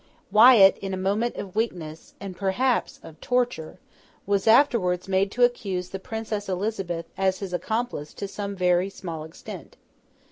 [0.31, 3.77] Wyat, in a moment of weakness (and perhaps of torture)
[4.25, 9.23] was afterwards made to accuse the Princess Elizabeth as his accomplice to some very small
[9.23, 9.77] extent.